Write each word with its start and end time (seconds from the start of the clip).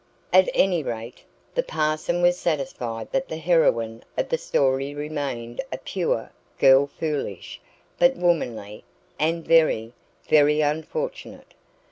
At 0.33 0.49
any 0.55 0.81
rate, 0.81 1.19
the 1.53 1.61
parson 1.61 2.23
was 2.23 2.35
satisfied 2.35 3.11
that 3.11 3.27
the 3.27 3.37
heroine 3.37 4.01
of 4.17 4.29
the 4.29 4.37
story 4.39 4.95
remained 4.95 5.61
a 5.71 5.77
"pure" 5.77 6.31
girl 6.57 6.87
foolish, 6.87 7.61
but 7.99 8.15
womanly, 8.15 8.83
and 9.19 9.45
very, 9.45 9.93
very 10.27 10.59
unfortunate. 10.61 11.53